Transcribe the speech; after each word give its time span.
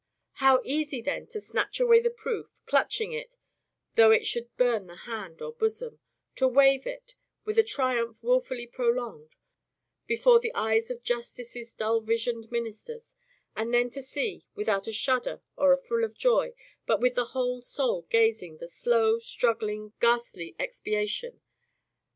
How 0.41 0.63
easy 0.65 0.99
then 0.99 1.27
to 1.27 1.39
snatch 1.39 1.79
away 1.79 1.99
the 1.99 2.09
proof, 2.09 2.59
clutching 2.65 3.11
it, 3.11 3.37
though 3.93 4.09
it 4.09 4.25
should 4.25 4.57
burn 4.57 4.87
the 4.87 4.95
hand 4.95 5.43
or 5.43 5.53
bosom, 5.53 5.99
to 6.37 6.47
wave 6.47 6.87
it, 6.87 7.13
with 7.45 7.59
a 7.59 7.63
triumph 7.63 8.17
wilfully 8.23 8.65
prolonged, 8.65 9.35
before 10.07 10.39
the 10.39 10.51
eyes 10.55 10.89
of 10.89 11.03
justice's 11.03 11.71
dull 11.75 12.01
visioned 12.01 12.51
ministers; 12.51 13.15
and 13.55 13.71
then 13.75 13.91
to 13.91 14.01
see, 14.01 14.41
without 14.55 14.87
a 14.87 14.91
shudder 14.91 15.39
or 15.55 15.71
a 15.71 15.77
thrill 15.77 16.03
of 16.03 16.17
joy, 16.17 16.53
but 16.87 16.99
with 16.99 17.13
the 17.13 17.25
whole 17.37 17.61
soul 17.61 18.07
gazing, 18.09 18.57
the 18.57 18.67
slow, 18.67 19.19
struggling, 19.19 19.93
ghastly 19.99 20.55
expiation. 20.57 21.41